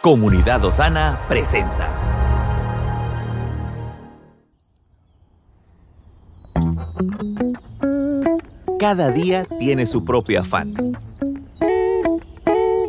[0.00, 1.94] Comunidad Osana presenta.
[8.78, 10.72] Cada día tiene su propio afán.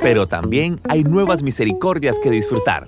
[0.02, 2.88] Pero también hay nuevas misericordias que disfrutar.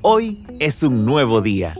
[0.00, 1.74] Hoy es un nuevo día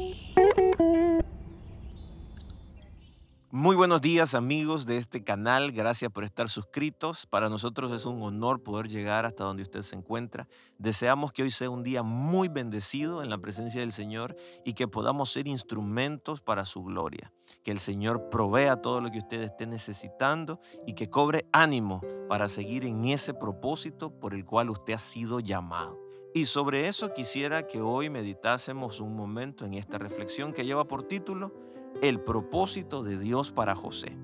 [3.59, 7.25] Muy buenos días amigos de este canal, gracias por estar suscritos.
[7.25, 10.47] Para nosotros es un honor poder llegar hasta donde usted se encuentra.
[10.77, 14.89] Deseamos que hoy sea un día muy bendecido en la presencia del Señor y que
[14.89, 17.33] podamos ser instrumentos para su gloria.
[17.65, 22.49] Que el Señor provea todo lo que usted esté necesitando y que cobre ánimo para
[22.49, 25.99] seguir en ese propósito por el cual usted ha sido llamado.
[26.35, 31.05] Y sobre eso quisiera que hoy meditásemos un momento en esta reflexión que lleva por
[31.05, 31.55] título
[32.03, 34.17] el propósito de Dios para José.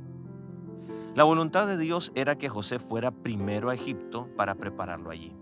[1.14, 5.34] La voluntad de Dios era que José fuera primero a Egipto para prepararlo allí.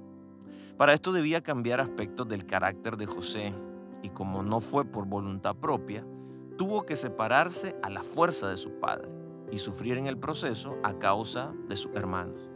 [0.77, 3.55] Para esto debía cambiar aspectos del carácter de José
[4.03, 6.05] y como no fue por voluntad propia,
[6.57, 9.09] tuvo que separarse a la fuerza de su padre
[9.53, 12.51] y sufrir en el proceso a causa de sus hermanos,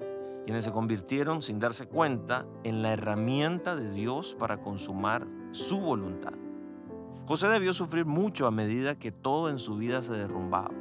[0.44, 6.43] quienes se convirtieron sin darse cuenta en la herramienta de Dios para consumar su voluntad.
[7.26, 10.72] José debió sufrir mucho a medida que todo en su vida se derrumbaba.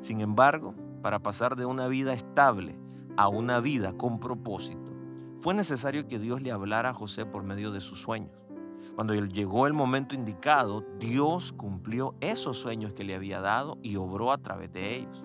[0.00, 2.78] Sin embargo, para pasar de una vida estable
[3.16, 4.78] a una vida con propósito,
[5.40, 8.32] fue necesario que Dios le hablara a José por medio de sus sueños.
[8.94, 14.32] Cuando llegó el momento indicado, Dios cumplió esos sueños que le había dado y obró
[14.32, 15.24] a través de ellos.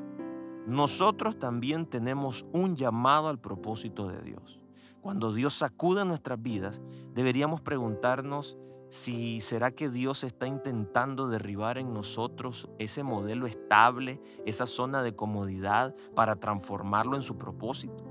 [0.68, 4.60] Nosotros también tenemos un llamado al propósito de Dios.
[5.02, 6.82] Cuando Dios sacuda nuestras vidas,
[7.14, 8.58] deberíamos preguntarnos
[8.94, 15.16] si será que Dios está intentando derribar en nosotros ese modelo estable, esa zona de
[15.16, 18.06] comodidad para transformarlo en su propósito.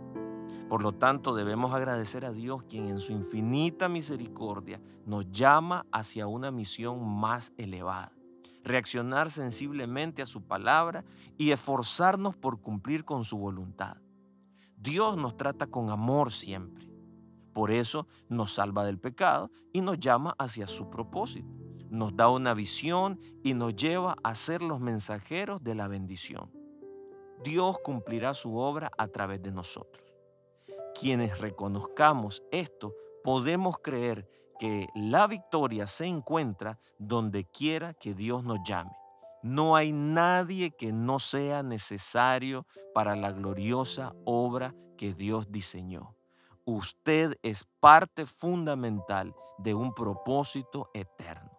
[0.69, 6.27] Por lo tanto, debemos agradecer a Dios quien en su infinita misericordia nos llama hacia
[6.27, 8.10] una misión más elevada.
[8.64, 11.05] Reaccionar sensiblemente a su palabra
[11.38, 13.99] y esforzarnos por cumplir con su voluntad.
[14.76, 16.91] Dios nos trata con amor siempre
[17.52, 21.48] por eso nos salva del pecado y nos llama hacia su propósito.
[21.90, 26.50] Nos da una visión y nos lleva a ser los mensajeros de la bendición.
[27.44, 30.04] Dios cumplirá su obra a través de nosotros.
[30.98, 38.60] Quienes reconozcamos esto, podemos creer que la victoria se encuentra donde quiera que Dios nos
[38.64, 38.92] llame.
[39.42, 42.64] No hay nadie que no sea necesario
[42.94, 46.14] para la gloriosa obra que Dios diseñó.
[46.65, 51.50] Usted es parte fundamental de un propósito eterno.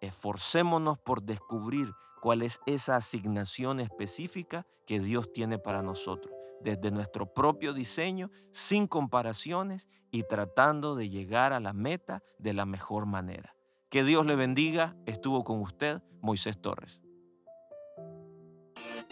[0.00, 1.92] Esforcémonos por descubrir
[2.22, 8.86] cuál es esa asignación específica que Dios tiene para nosotros, desde nuestro propio diseño, sin
[8.86, 13.56] comparaciones y tratando de llegar a la meta de la mejor manera.
[13.90, 14.96] Que Dios le bendiga.
[15.06, 17.00] Estuvo con usted Moisés Torres.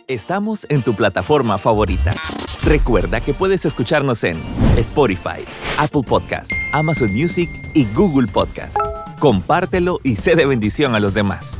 [0.08, 2.10] Estamos en tu plataforma favorita.
[2.62, 4.36] Recuerda que puedes escucharnos en
[4.76, 5.44] Spotify,
[5.78, 8.76] Apple Podcast, Amazon Music y Google Podcast.
[9.18, 11.58] Compártelo y sé de bendición a los demás.